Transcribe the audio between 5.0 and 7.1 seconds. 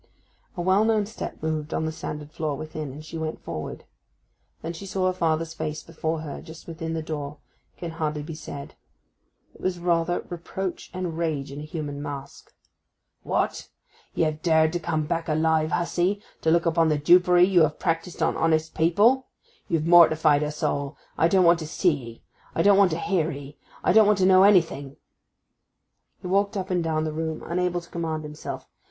her father's face before her, just within the